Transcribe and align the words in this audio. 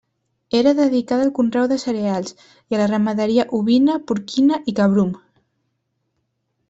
Era 0.59 0.71
dedicada 0.77 1.25
al 1.25 1.33
conreu 1.39 1.67
de 1.73 1.77
cereals, 1.83 2.33
i 2.73 2.77
a 2.77 2.79
la 2.83 2.87
ramaderia 2.93 3.45
ovina, 3.59 3.99
porquina 4.13 4.63
i 4.73 4.79
cabrum. 4.81 5.13